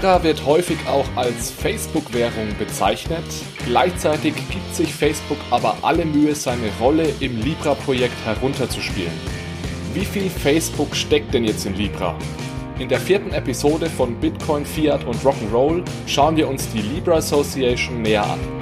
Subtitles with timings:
[0.00, 3.22] Libra wird häufig auch als Facebook-Währung bezeichnet.
[3.66, 9.12] Gleichzeitig gibt sich Facebook aber alle Mühe, seine Rolle im Libra-Projekt herunterzuspielen.
[9.92, 12.16] Wie viel Facebook steckt denn jetzt in Libra?
[12.78, 18.00] In der vierten Episode von Bitcoin, Fiat und Rock'n'Roll schauen wir uns die Libra Association
[18.00, 18.59] näher an.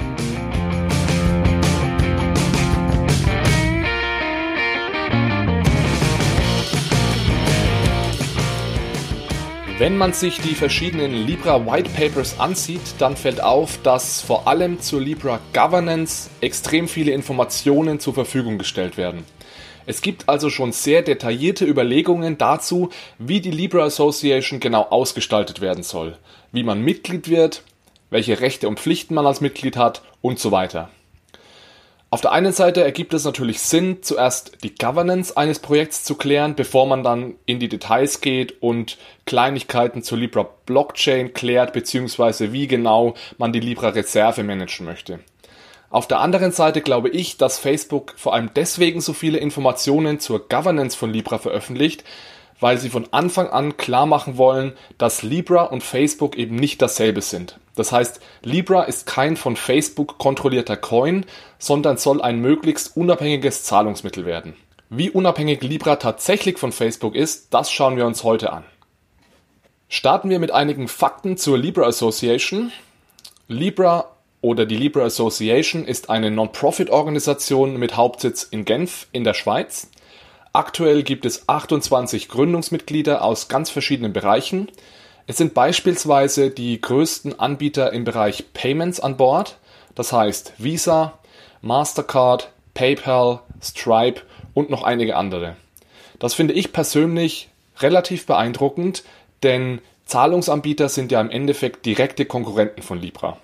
[9.79, 14.81] Wenn man sich die verschiedenen Libra White Papers ansieht, dann fällt auf, dass vor allem
[14.81, 19.23] zur Libra Governance extrem viele Informationen zur Verfügung gestellt werden.
[19.85, 22.89] Es gibt also schon sehr detaillierte Überlegungen dazu,
[23.19, 26.17] wie die Libra Association genau ausgestaltet werden soll,
[26.51, 27.63] wie man Mitglied wird,
[28.09, 30.89] welche Rechte und Pflichten man als Mitglied hat und so weiter.
[32.11, 36.55] Auf der einen Seite ergibt es natürlich Sinn, zuerst die Governance eines Projekts zu klären,
[36.55, 42.65] bevor man dann in die Details geht und Kleinigkeiten zur Libra Blockchain klärt, beziehungsweise wie
[42.65, 45.19] genau man die Libra Reserve managen möchte.
[45.91, 50.49] Auf der anderen Seite glaube ich, dass Facebook vor allem deswegen so viele Informationen zur
[50.49, 52.03] Governance von Libra veröffentlicht,
[52.59, 57.21] weil sie von Anfang an klar machen wollen, dass Libra und Facebook eben nicht dasselbe
[57.21, 57.59] sind.
[57.75, 61.25] Das heißt, Libra ist kein von Facebook kontrollierter Coin,
[61.59, 64.55] sondern soll ein möglichst unabhängiges Zahlungsmittel werden.
[64.89, 68.63] Wie unabhängig Libra tatsächlich von Facebook ist, das schauen wir uns heute an.
[69.87, 72.71] Starten wir mit einigen Fakten zur Libra Association.
[73.47, 74.05] Libra
[74.41, 79.91] oder die Libra Association ist eine Non-Profit-Organisation mit Hauptsitz in Genf in der Schweiz.
[80.53, 84.69] Aktuell gibt es 28 Gründungsmitglieder aus ganz verschiedenen Bereichen.
[85.27, 89.57] Es sind beispielsweise die größten Anbieter im Bereich Payments an Bord,
[89.93, 91.18] das heißt Visa,
[91.61, 94.21] Mastercard, PayPal, Stripe
[94.53, 95.55] und noch einige andere.
[96.19, 97.49] Das finde ich persönlich
[97.79, 99.03] relativ beeindruckend,
[99.43, 103.37] denn Zahlungsanbieter sind ja im Endeffekt direkte Konkurrenten von Libra.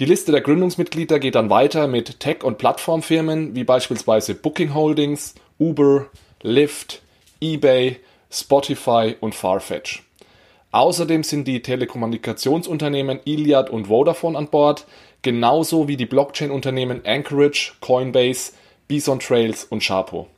[0.00, 5.34] Die Liste der Gründungsmitglieder geht dann weiter mit Tech- und Plattformfirmen wie beispielsweise Booking Holdings,
[5.58, 6.06] Uber,
[6.42, 7.02] Lyft,
[7.40, 8.00] eBay,
[8.30, 10.02] Spotify und Farfetch.
[10.72, 14.86] Außerdem sind die Telekommunikationsunternehmen Iliad und Vodafone an Bord,
[15.22, 18.52] genauso wie die Blockchain-Unternehmen Anchorage, Coinbase,
[18.88, 20.28] Bison Trails und Sharpo.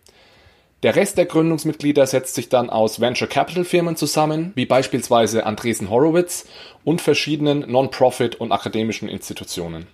[0.82, 5.88] Der Rest der Gründungsmitglieder setzt sich dann aus Venture Capital Firmen zusammen, wie beispielsweise Andresen
[5.88, 6.46] Horowitz
[6.84, 9.86] und verschiedenen Non-Profit und akademischen Institutionen.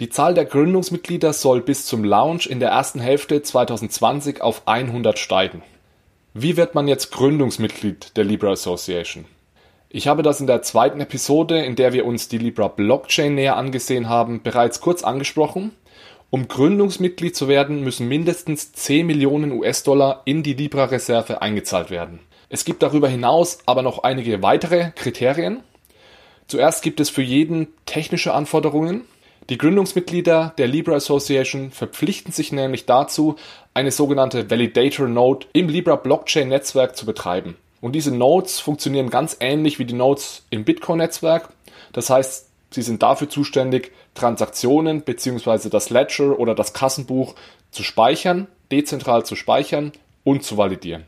[0.00, 5.18] Die Zahl der Gründungsmitglieder soll bis zum Launch in der ersten Hälfte 2020 auf 100
[5.18, 5.62] steigen.
[6.32, 9.26] Wie wird man jetzt Gründungsmitglied der Libra Association?
[9.88, 13.56] Ich habe das in der zweiten Episode, in der wir uns die Libra Blockchain näher
[13.56, 15.72] angesehen haben, bereits kurz angesprochen
[16.30, 22.18] um Gründungsmitglied zu werden, müssen mindestens 10 Millionen US-Dollar in die Libra-Reserve eingezahlt werden.
[22.48, 25.62] Es gibt darüber hinaus aber noch einige weitere Kriterien.
[26.48, 29.02] Zuerst gibt es für jeden technische Anforderungen.
[29.48, 33.36] Die Gründungsmitglieder der Libra Association verpflichten sich nämlich dazu,
[33.74, 37.56] eine sogenannte Validator Node im Libra Blockchain Netzwerk zu betreiben.
[37.80, 41.50] Und diese Nodes funktionieren ganz ähnlich wie die Nodes im Bitcoin Netzwerk.
[41.92, 45.68] Das heißt, Sie sind dafür zuständig, Transaktionen bzw.
[45.68, 47.34] das Ledger oder das Kassenbuch
[47.70, 49.92] zu speichern, dezentral zu speichern
[50.24, 51.04] und zu validieren.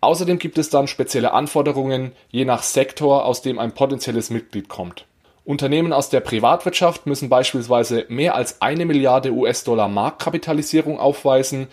[0.00, 5.06] Außerdem gibt es dann spezielle Anforderungen je nach Sektor, aus dem ein potenzielles Mitglied kommt.
[5.44, 11.68] Unternehmen aus der Privatwirtschaft müssen beispielsweise mehr als eine Milliarde US-Dollar Marktkapitalisierung aufweisen,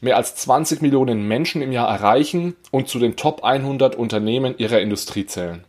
[0.00, 4.80] mehr als 20 Millionen Menschen im Jahr erreichen und zu den Top 100 Unternehmen ihrer
[4.80, 5.64] Industrie zählen.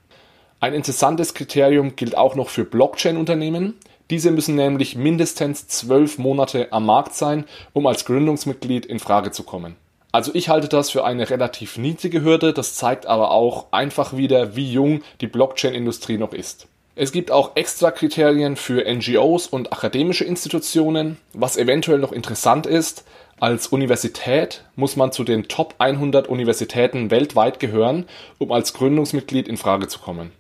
[0.60, 3.80] Ein interessantes Kriterium gilt auch noch für Blockchain-Unternehmen.
[4.10, 9.44] Diese müssen nämlich mindestens zwölf Monate am Markt sein, um als Gründungsmitglied in Frage zu
[9.44, 9.76] kommen.
[10.12, 14.56] Also ich halte das für eine relativ niedrige Hürde, das zeigt aber auch einfach wieder,
[14.56, 16.68] wie jung die Blockchain-Industrie noch ist.
[16.96, 21.18] Es gibt auch extra Kriterien für NGOs und akademische Institutionen.
[21.34, 23.06] Was eventuell noch interessant ist,
[23.42, 28.06] als Universität muss man zu den Top 100 Universitäten weltweit gehören,
[28.38, 30.32] um als Gründungsmitglied in Frage zu kommen.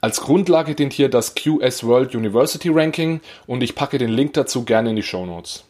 [0.00, 4.64] Als Grundlage dient hier das QS World University Ranking und ich packe den Link dazu
[4.64, 5.62] gerne in die Show Notes.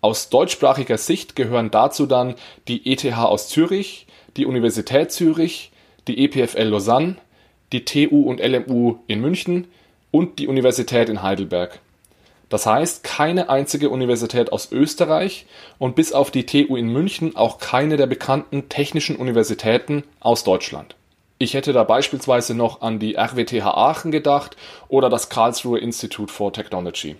[0.00, 2.34] Aus deutschsprachiger Sicht gehören dazu dann
[2.66, 5.70] die ETH aus Zürich, die Universität Zürich,
[6.08, 7.18] die EPFL Lausanne,
[7.70, 9.68] die TU und LMU in München
[10.10, 11.78] und die Universität in Heidelberg.
[12.50, 15.46] Das heißt, keine einzige Universität aus Österreich
[15.78, 20.96] und bis auf die TU in München auch keine der bekannten technischen Universitäten aus Deutschland.
[21.38, 24.56] Ich hätte da beispielsweise noch an die RWTH Aachen gedacht
[24.88, 27.16] oder das Karlsruhe Institute for Technology.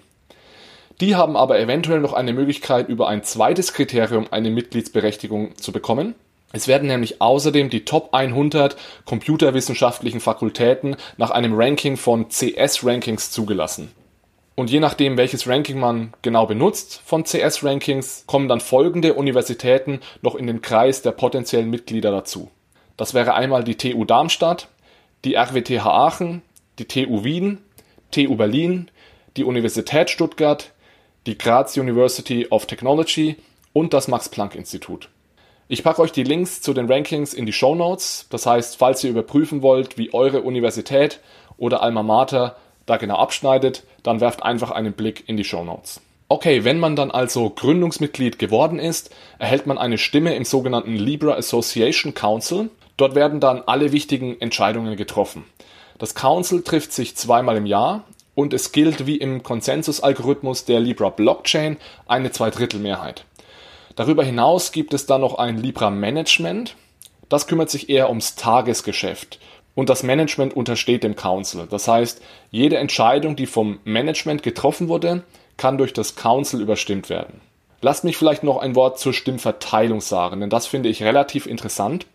[1.01, 6.17] Die haben aber eventuell noch eine Möglichkeit, über ein zweites Kriterium eine Mitgliedsberechtigung zu bekommen.
[6.53, 13.93] Es werden nämlich außerdem die Top 100 computerwissenschaftlichen Fakultäten nach einem Ranking von CS-Rankings zugelassen.
[14.61, 20.35] Und je nachdem, welches Ranking man genau benutzt von CS-Rankings, kommen dann folgende Universitäten noch
[20.35, 22.51] in den Kreis der potenziellen Mitglieder dazu.
[22.99, 24.69] Das wäre einmal die TU Darmstadt,
[25.25, 26.43] die RWTH Aachen,
[26.79, 27.57] die TU Wien,
[28.11, 28.91] TU Berlin,
[29.39, 30.73] die Universität Stuttgart,
[31.25, 33.37] die Graz University of Technology
[33.73, 35.09] und das Max Planck Institut.
[35.69, 38.27] Ich packe euch die Links zu den Rankings in die Show Notes.
[38.29, 41.21] Das heißt, falls ihr überprüfen wollt, wie eure Universität
[41.57, 42.57] oder Alma Mater
[42.91, 46.01] da genau abschneidet, dann werft einfach einen Blick in die Show Notes.
[46.29, 51.35] Okay, wenn man dann also Gründungsmitglied geworden ist, erhält man eine Stimme im sogenannten Libra
[51.35, 52.71] Association Council.
[52.97, 55.45] Dort werden dann alle wichtigen Entscheidungen getroffen.
[55.99, 58.05] Das Council trifft sich zweimal im Jahr
[58.35, 63.25] und es gilt wie im Konsensusalgorithmus der Libra Blockchain eine Zweidrittelmehrheit.
[63.97, 66.77] Darüber hinaus gibt es dann noch ein Libra Management.
[67.29, 69.41] Das kümmert sich eher ums Tagesgeschäft.
[69.75, 71.67] Und das Management untersteht dem Council.
[71.71, 72.21] Das heißt,
[72.51, 75.23] jede Entscheidung, die vom Management getroffen wurde,
[75.57, 77.41] kann durch das Council überstimmt werden.
[77.83, 82.07] Lasst mich vielleicht noch ein Wort zur Stimmverteilung sagen, denn das finde ich relativ interessant.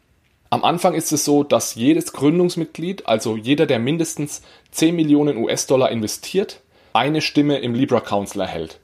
[0.51, 4.41] Am Anfang ist es so, dass jedes Gründungsmitglied, also jeder, der mindestens
[4.71, 6.61] 10 Millionen US-Dollar investiert,
[6.93, 8.79] eine Stimme im Libra Council erhält.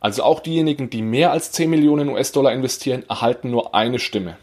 [0.00, 4.36] Also auch diejenigen, die mehr als 10 Millionen US-Dollar investieren, erhalten nur eine Stimme.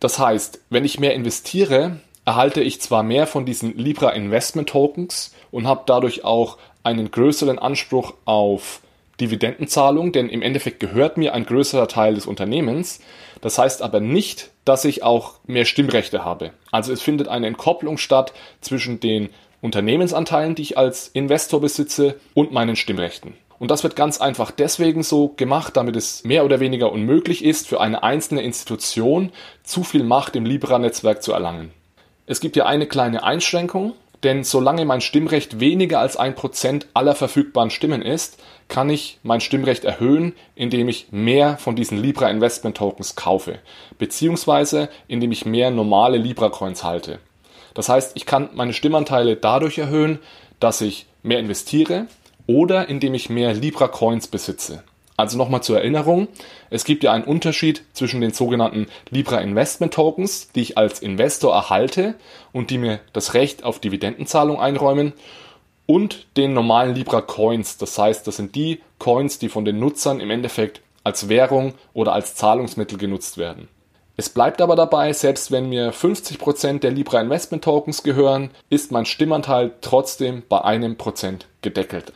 [0.00, 5.34] Das heißt, wenn ich mehr investiere, erhalte ich zwar mehr von diesen Libra Investment Tokens
[5.50, 8.82] und habe dadurch auch einen größeren Anspruch auf
[9.18, 13.00] Dividendenzahlung, denn im Endeffekt gehört mir ein größerer Teil des Unternehmens.
[13.40, 16.50] Das heißt aber nicht, dass ich auch mehr Stimmrechte habe.
[16.70, 19.30] Also es findet eine Entkopplung statt zwischen den
[19.62, 23.32] Unternehmensanteilen, die ich als Investor besitze, und meinen Stimmrechten.
[23.58, 27.66] Und das wird ganz einfach deswegen so gemacht, damit es mehr oder weniger unmöglich ist,
[27.66, 29.32] für eine einzelne Institution
[29.62, 31.72] zu viel Macht im Libra-Netzwerk zu erlangen.
[32.30, 37.14] Es gibt ja eine kleine Einschränkung, denn solange mein Stimmrecht weniger als ein Prozent aller
[37.14, 38.38] verfügbaren Stimmen ist,
[38.68, 43.60] kann ich mein Stimmrecht erhöhen, indem ich mehr von diesen Libra Investment Tokens kaufe,
[43.96, 47.18] beziehungsweise indem ich mehr normale Libra Coins halte.
[47.72, 50.18] Das heißt, ich kann meine Stimmanteile dadurch erhöhen,
[50.60, 52.08] dass ich mehr investiere,
[52.46, 54.82] oder indem ich mehr Libra Coins besitze.
[55.18, 56.28] Also nochmal zur Erinnerung,
[56.70, 61.52] es gibt ja einen Unterschied zwischen den sogenannten Libra Investment Tokens, die ich als Investor
[61.52, 62.14] erhalte
[62.52, 65.12] und die mir das Recht auf Dividendenzahlung einräumen,
[65.86, 67.78] und den normalen Libra Coins.
[67.78, 72.12] Das heißt, das sind die Coins, die von den Nutzern im Endeffekt als Währung oder
[72.12, 73.68] als Zahlungsmittel genutzt werden.
[74.16, 79.06] Es bleibt aber dabei, selbst wenn mir 50% der Libra Investment Tokens gehören, ist mein
[79.06, 82.12] Stimmanteil trotzdem bei einem Prozent gedeckelt.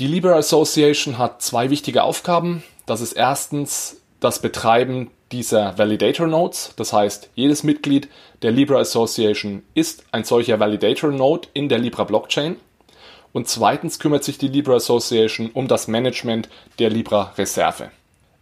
[0.00, 2.62] Die Libra Association hat zwei wichtige Aufgaben.
[2.86, 6.72] Das ist erstens das Betreiben dieser Validator Nodes.
[6.76, 8.08] Das heißt, jedes Mitglied
[8.40, 12.56] der Libra Association ist ein solcher Validator Node in der Libra Blockchain.
[13.34, 16.48] Und zweitens kümmert sich die Libra Association um das Management
[16.78, 17.90] der Libra Reserve.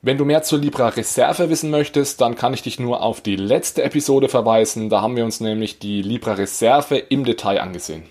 [0.01, 3.35] Wenn du mehr zur Libra Reserve wissen möchtest, dann kann ich dich nur auf die
[3.35, 4.91] letzte Episode verweisen.
[4.91, 8.05] Da haben wir uns nämlich die Libra Reserve im Detail angesehen.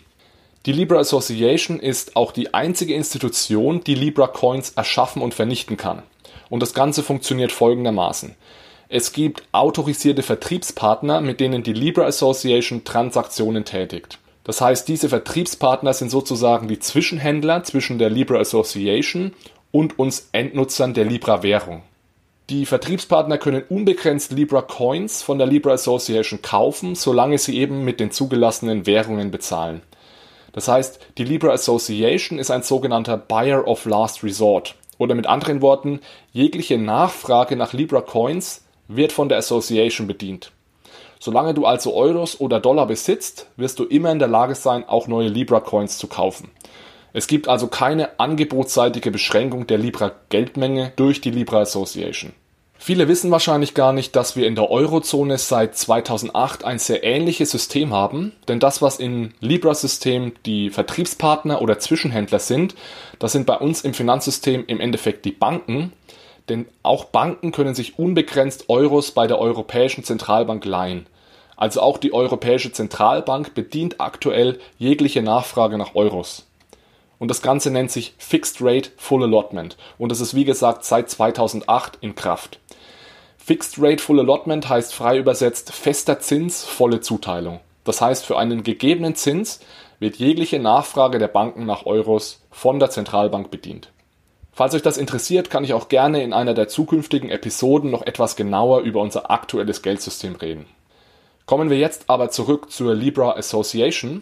[0.67, 6.03] Die Libra Association ist auch die einzige Institution, die Libra Coins erschaffen und vernichten kann.
[6.49, 8.35] Und das Ganze funktioniert folgendermaßen.
[8.89, 14.19] Es gibt autorisierte Vertriebspartner, mit denen die Libra Association Transaktionen tätigt.
[14.43, 19.31] Das heißt, diese Vertriebspartner sind sozusagen die Zwischenhändler zwischen der Libra Association
[19.71, 21.83] und uns Endnutzern der Libra Währung.
[22.49, 28.01] Die Vertriebspartner können unbegrenzt Libra Coins von der Libra Association kaufen, solange sie eben mit
[28.01, 29.81] den zugelassenen Währungen bezahlen.
[30.57, 34.73] Das heißt, die Libra Association ist ein sogenannter Buyer of Last Resort.
[34.97, 35.99] Oder mit anderen Worten,
[36.33, 40.51] jegliche Nachfrage nach Libra Coins wird von der Association bedient.
[41.19, 45.05] Solange du also Euros oder Dollar besitzt, wirst du immer in der Lage sein, auch
[45.05, 46.49] neue Libra Coins zu kaufen.
[47.13, 52.33] Es gibt also keine angebotsseitige Beschränkung der Libra Geldmenge durch die Libra Association.
[52.79, 57.51] Viele wissen wahrscheinlich gar nicht, dass wir in der Eurozone seit 2008 ein sehr ähnliches
[57.51, 62.75] System haben, denn das, was im Libra-System die Vertriebspartner oder Zwischenhändler sind,
[63.19, 65.91] das sind bei uns im Finanzsystem im Endeffekt die Banken,
[66.49, 71.07] denn auch Banken können sich unbegrenzt Euros bei der Europäischen Zentralbank leihen.
[71.57, 76.46] Also auch die Europäische Zentralbank bedient aktuell jegliche Nachfrage nach Euros.
[77.19, 81.09] Und das Ganze nennt sich Fixed Rate Full Allotment und das ist wie gesagt seit
[81.09, 82.59] 2008 in Kraft.
[83.37, 87.59] Fixed Rate Full Allotment heißt frei übersetzt fester Zins, volle Zuteilung.
[87.83, 89.61] Das heißt, für einen gegebenen Zins
[89.99, 93.91] wird jegliche Nachfrage der Banken nach Euros von der Zentralbank bedient.
[94.51, 98.35] Falls euch das interessiert, kann ich auch gerne in einer der zukünftigen Episoden noch etwas
[98.35, 100.65] genauer über unser aktuelles Geldsystem reden.
[101.45, 104.21] Kommen wir jetzt aber zurück zur Libra Association.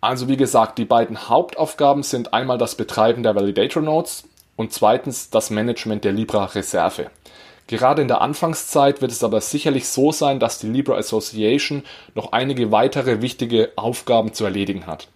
[0.00, 4.24] Also wie gesagt, die beiden Hauptaufgaben sind einmal das Betreiben der Validator Nodes
[4.54, 7.10] und zweitens das Management der Libra Reserve.
[7.66, 11.82] Gerade in der Anfangszeit wird es aber sicherlich so sein, dass die Libra Association
[12.14, 15.08] noch einige weitere wichtige Aufgaben zu erledigen hat.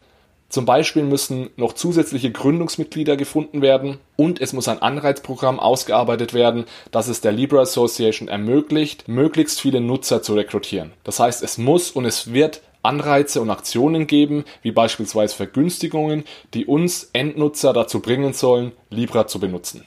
[0.49, 6.67] Zum Beispiel müssen noch zusätzliche Gründungsmitglieder gefunden werden und es muss ein Anreizprogramm ausgearbeitet werden,
[6.91, 10.93] das es der Libra Association ermöglicht, möglichst viele Nutzer zu rekrutieren.
[11.05, 16.25] Das heißt, es muss und es wird Anreize und Aktionen geben, wie beispielsweise Vergünstigungen,
[16.55, 19.85] die uns Endnutzer dazu bringen sollen, Libra zu benutzen.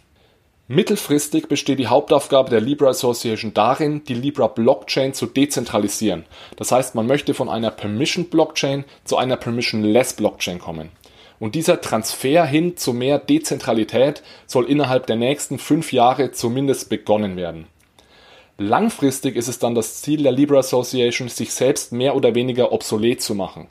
[0.67, 6.25] Mittelfristig besteht die Hauptaufgabe der Libra Association darin, die Libra Blockchain zu dezentralisieren.
[6.55, 10.89] Das heißt, man möchte von einer Permission Blockchain zu einer Permissionless Blockchain kommen.
[11.39, 17.35] Und dieser Transfer hin zu mehr Dezentralität soll innerhalb der nächsten fünf Jahre zumindest begonnen
[17.35, 17.67] werden.
[18.57, 23.21] Langfristig ist es dann das Ziel der Libra Association, sich selbst mehr oder weniger obsolet
[23.21, 23.67] zu machen.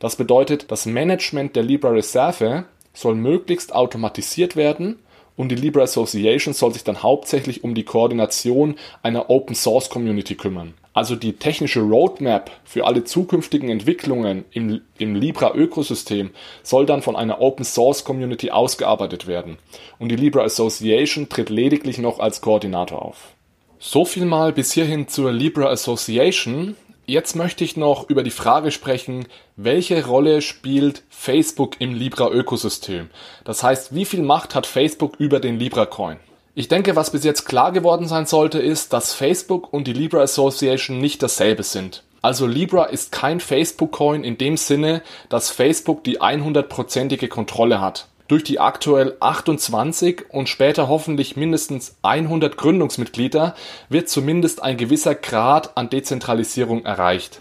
[0.00, 4.98] Das bedeutet, das Management der Libra Reserve soll möglichst automatisiert werden
[5.36, 10.34] und die Libra Association soll sich dann hauptsächlich um die Koordination einer Open Source Community
[10.34, 10.74] kümmern.
[10.92, 16.30] Also die technische Roadmap für alle zukünftigen Entwicklungen im, im Libra Ökosystem
[16.62, 19.58] soll dann von einer Open Source Community ausgearbeitet werden.
[19.98, 23.35] Und die Libra Association tritt lediglich noch als Koordinator auf.
[23.78, 26.76] So viel mal bis hierhin zur Libra Association.
[27.04, 33.10] Jetzt möchte ich noch über die Frage sprechen, welche Rolle spielt Facebook im Libra-Ökosystem?
[33.44, 36.16] Das heißt, wie viel Macht hat Facebook über den Libra-Coin?
[36.54, 40.22] Ich denke, was bis jetzt klar geworden sein sollte, ist, dass Facebook und die Libra
[40.22, 42.02] Association nicht dasselbe sind.
[42.22, 48.08] Also Libra ist kein Facebook-Coin in dem Sinne, dass Facebook die 100%ige Kontrolle hat.
[48.28, 53.54] Durch die aktuell 28 und später hoffentlich mindestens 100 Gründungsmitglieder
[53.88, 57.40] wird zumindest ein gewisser Grad an Dezentralisierung erreicht.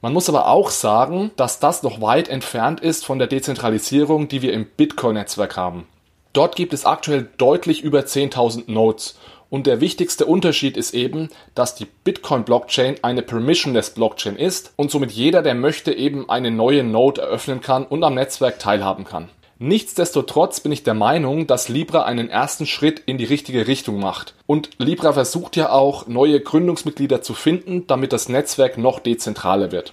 [0.00, 4.42] Man muss aber auch sagen, dass das noch weit entfernt ist von der Dezentralisierung, die
[4.42, 5.86] wir im Bitcoin-Netzwerk haben.
[6.32, 9.16] Dort gibt es aktuell deutlich über 10.000 Nodes
[9.50, 15.12] und der wichtigste Unterschied ist eben, dass die Bitcoin-Blockchain eine permissionless Blockchain ist und somit
[15.12, 19.28] jeder, der möchte, eben eine neue Node eröffnen kann und am Netzwerk teilhaben kann.
[19.64, 24.34] Nichtsdestotrotz bin ich der Meinung, dass Libra einen ersten Schritt in die richtige Richtung macht.
[24.48, 29.92] Und Libra versucht ja auch, neue Gründungsmitglieder zu finden, damit das Netzwerk noch dezentraler wird.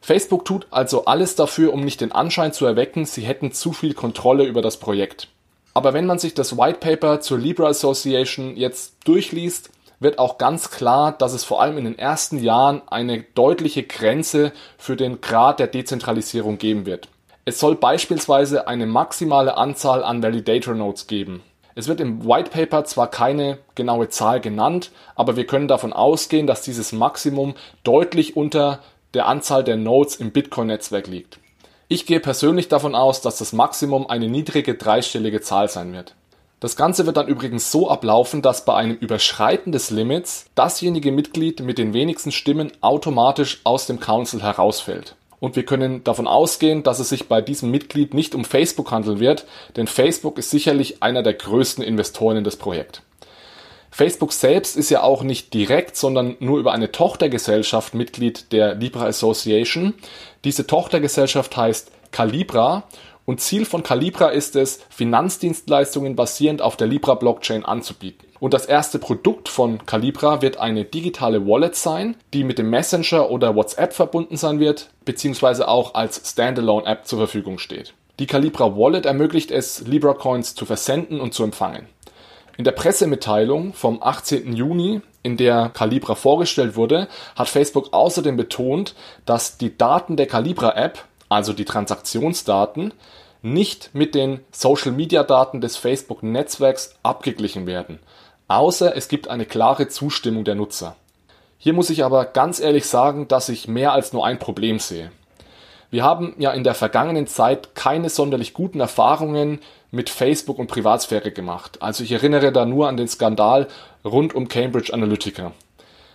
[0.00, 3.92] Facebook tut also alles dafür, um nicht den Anschein zu erwecken, sie hätten zu viel
[3.92, 5.28] Kontrolle über das Projekt.
[5.74, 9.68] Aber wenn man sich das White Paper zur Libra Association jetzt durchliest,
[10.00, 14.52] wird auch ganz klar, dass es vor allem in den ersten Jahren eine deutliche Grenze
[14.78, 17.08] für den Grad der Dezentralisierung geben wird.
[17.44, 21.42] Es soll beispielsweise eine maximale Anzahl an Validator Nodes geben.
[21.74, 26.46] Es wird im White Paper zwar keine genaue Zahl genannt, aber wir können davon ausgehen,
[26.46, 28.78] dass dieses Maximum deutlich unter
[29.14, 31.40] der Anzahl der Nodes im Bitcoin-Netzwerk liegt.
[31.88, 36.14] Ich gehe persönlich davon aus, dass das Maximum eine niedrige dreistellige Zahl sein wird.
[36.60, 41.60] Das Ganze wird dann übrigens so ablaufen, dass bei einem Überschreiten des Limits dasjenige Mitglied
[41.60, 45.16] mit den wenigsten Stimmen automatisch aus dem Council herausfällt.
[45.42, 49.18] Und wir können davon ausgehen, dass es sich bei diesem Mitglied nicht um Facebook handeln
[49.18, 49.44] wird,
[49.74, 53.02] denn Facebook ist sicherlich einer der größten Investoren in das Projekt.
[53.90, 59.06] Facebook selbst ist ja auch nicht direkt, sondern nur über eine Tochtergesellschaft Mitglied der Libra
[59.06, 59.94] Association.
[60.44, 62.84] Diese Tochtergesellschaft heißt Calibra
[63.24, 68.28] und Ziel von Calibra ist es, Finanzdienstleistungen basierend auf der Libra Blockchain anzubieten.
[68.42, 73.30] Und das erste Produkt von Calibra wird eine digitale Wallet sein, die mit dem Messenger
[73.30, 77.94] oder WhatsApp verbunden sein wird, beziehungsweise auch als Standalone-App zur Verfügung steht.
[78.18, 81.86] Die Calibra Wallet ermöglicht es, Libra Coins zu versenden und zu empfangen.
[82.56, 84.52] In der Pressemitteilung vom 18.
[84.54, 87.06] Juni, in der Calibra vorgestellt wurde,
[87.36, 92.92] hat Facebook außerdem betont, dass die Daten der Calibra App, also die Transaktionsdaten,
[93.42, 98.00] nicht mit den Social-Media-Daten des Facebook-Netzwerks abgeglichen werden,
[98.56, 100.96] außer es gibt eine klare Zustimmung der Nutzer.
[101.58, 105.12] Hier muss ich aber ganz ehrlich sagen, dass ich mehr als nur ein Problem sehe.
[105.90, 111.30] Wir haben ja in der vergangenen Zeit keine sonderlich guten Erfahrungen mit Facebook und Privatsphäre
[111.30, 111.82] gemacht.
[111.82, 113.68] Also ich erinnere da nur an den Skandal
[114.04, 115.52] rund um Cambridge Analytica.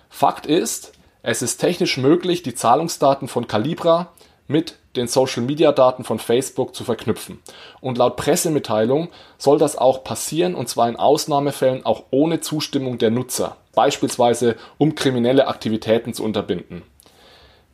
[0.09, 4.11] Fakt ist, es ist technisch möglich, die Zahlungsdaten von Calibra
[4.47, 7.39] mit den Social-Media-Daten von Facebook zu verknüpfen.
[7.81, 13.11] Und laut Pressemitteilung soll das auch passieren, und zwar in Ausnahmefällen auch ohne Zustimmung der
[13.11, 16.83] Nutzer, beispielsweise um kriminelle Aktivitäten zu unterbinden.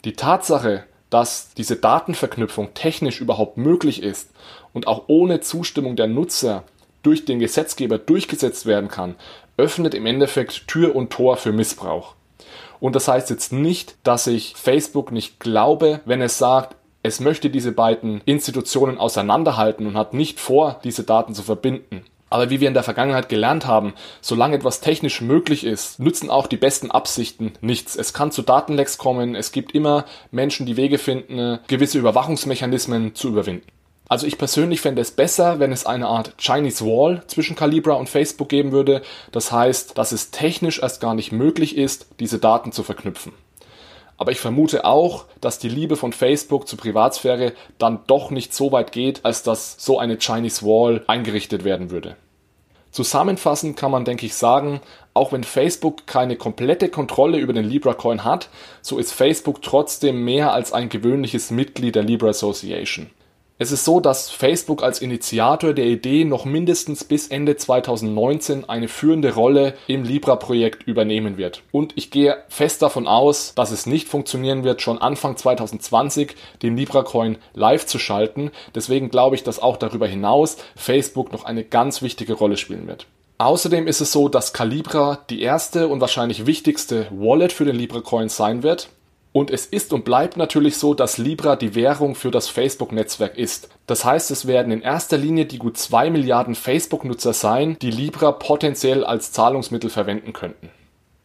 [0.06, 4.32] Die Tatsache, dass diese Datenverknüpfung technisch überhaupt möglich ist
[4.74, 6.64] und auch ohne Zustimmung der Nutzer
[7.04, 9.16] durch den Gesetzgeber durchgesetzt werden kann,
[9.58, 12.16] öffnet im Endeffekt Tür und Tor für Missbrauch.
[12.80, 17.50] Und das heißt jetzt nicht, dass ich Facebook nicht glaube, wenn es sagt, es möchte
[17.50, 22.06] diese beiden Institutionen auseinanderhalten und hat nicht vor, diese Daten zu verbinden.
[22.30, 26.48] Aber wie wir in der Vergangenheit gelernt haben, solange etwas technisch möglich ist, nützen auch
[26.48, 27.96] die besten Absichten nichts.
[27.96, 33.28] Es kann zu Datenlecks kommen, es gibt immer Menschen, die Wege finden, gewisse Überwachungsmechanismen zu
[33.28, 33.68] überwinden.
[34.14, 38.08] Also ich persönlich fände es besser, wenn es eine Art Chinese Wall zwischen Calibra und
[38.08, 39.02] Facebook geben würde.
[39.32, 43.34] Das heißt, dass es technisch erst gar nicht möglich ist, diese Daten zu verknüpfen.
[44.18, 48.72] Aber ich vermute auch, dass die Liebe von Facebook zur Privatsphäre dann doch nicht so
[48.72, 52.16] weit geht, als dass so eine Chinese Wall eingerichtet werden würde.
[52.92, 54.82] Zusammenfassend kann man, denke ich, sagen,
[55.16, 58.50] auch wenn Facebook keine komplette Kontrolle über den Libra Coin hat,
[58.84, 63.10] so ist Facebook trotzdem mehr als ein gewöhnliches Mitglied der Libra Association.
[63.60, 68.88] Es ist so, dass Facebook als Initiator der Idee noch mindestens bis Ende 2019 eine
[68.88, 71.62] führende Rolle im Libra-Projekt übernehmen wird.
[71.72, 76.76] Und ich gehe fest davon aus, dass es nicht funktionieren wird, schon Anfang 2020 den
[76.76, 78.50] Libra-Coin live zu schalten.
[78.74, 83.06] Deswegen glaube ich, dass auch darüber hinaus Facebook noch eine ganz wichtige Rolle spielen wird.
[83.38, 88.02] Außerdem ist es so, dass Calibra die erste und wahrscheinlich wichtigste Wallet für den Libra
[88.02, 88.90] Coin sein wird.
[89.34, 93.68] Und es ist und bleibt natürlich so, dass Libra die Währung für das Facebook-Netzwerk ist.
[93.88, 98.32] Das heißt, es werden in erster Linie die gut 2 Milliarden Facebook-Nutzer sein, die Libra
[98.32, 100.70] potenziell als Zahlungsmittel verwenden könnten.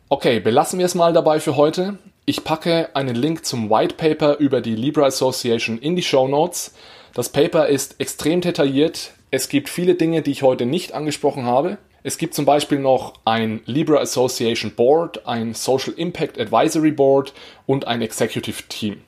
[0.09, 1.99] Okay, belassen wir es mal dabei für heute.
[2.25, 6.75] Ich packe einen Link zum White Paper über die Libra Association in die Show Notes.
[7.13, 9.13] Das Paper ist extrem detailliert.
[9.31, 11.77] Es gibt viele Dinge, die ich heute nicht angesprochen habe.
[12.03, 17.33] Es gibt zum Beispiel noch ein Libra Association Board, ein Social Impact Advisory Board
[17.67, 19.03] und ein Executive Team.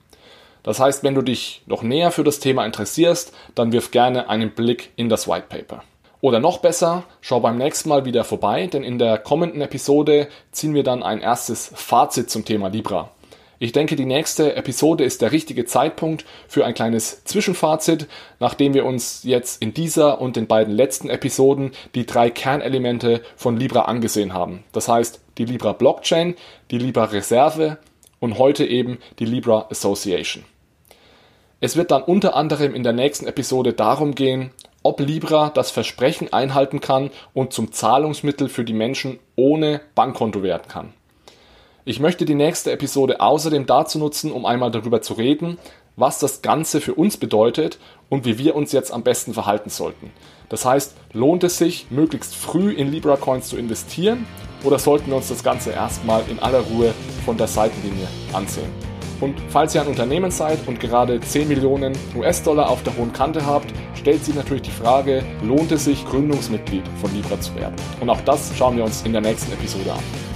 [0.63, 4.51] Das heißt, wenn du dich noch näher für das Thema interessierst, dann wirf gerne einen
[4.51, 5.83] Blick in das White Paper.
[6.21, 10.75] Oder noch besser, schau beim nächsten Mal wieder vorbei, denn in der kommenden Episode ziehen
[10.75, 13.11] wir dann ein erstes Fazit zum Thema Libra.
[13.63, 18.87] Ich denke, die nächste Episode ist der richtige Zeitpunkt für ein kleines Zwischenfazit, nachdem wir
[18.87, 24.33] uns jetzt in dieser und den beiden letzten Episoden die drei Kernelemente von Libra angesehen
[24.33, 24.65] haben.
[24.73, 26.37] Das heißt, die Libra Blockchain,
[26.71, 27.77] die Libra Reserve
[28.19, 30.45] und heute eben die Libra Association.
[31.61, 36.33] Es wird dann unter anderem in der nächsten Episode darum gehen, ob Libra das Versprechen
[36.33, 40.95] einhalten kann und zum Zahlungsmittel für die Menschen ohne Bankkonto werden kann.
[41.91, 45.59] Ich möchte die nächste Episode außerdem dazu nutzen, um einmal darüber zu reden,
[45.97, 50.13] was das Ganze für uns bedeutet und wie wir uns jetzt am besten verhalten sollten.
[50.51, 54.25] Das heißt, lohnt es sich, möglichst früh in Libra Coins zu investieren
[54.63, 58.71] oder sollten wir uns das Ganze erstmal in aller Ruhe von der Seitenlinie ansehen?
[59.21, 63.45] Und falls ihr ein Unternehmen seid und gerade 10 Millionen US-Dollar auf der hohen Kante
[63.45, 67.75] habt, stellt sich natürlich die Frage, lohnt es sich, Gründungsmitglied von Libra zu werden?
[67.99, 70.30] Und auch das schauen wir uns in der nächsten Episode an.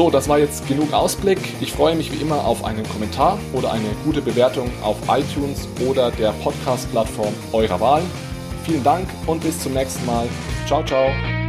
[0.00, 1.38] So, das war jetzt genug Ausblick.
[1.60, 6.10] Ich freue mich wie immer auf einen Kommentar oder eine gute Bewertung auf iTunes oder
[6.10, 8.02] der Podcast-Plattform eurer Wahl.
[8.64, 10.26] Vielen Dank und bis zum nächsten Mal.
[10.66, 11.39] Ciao, ciao.